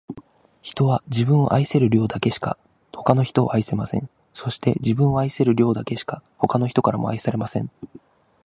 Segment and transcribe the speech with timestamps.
[0.63, 2.57] 人は、自分を愛せる量だけしか、
[2.91, 4.09] 他の人を愛せません。
[4.33, 7.69] そして、自分を愛せる量だけしか、他の人からも愛されません。